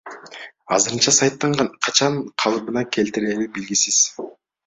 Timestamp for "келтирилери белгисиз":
2.97-4.01